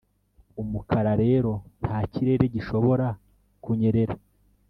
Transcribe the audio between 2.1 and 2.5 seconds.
kirere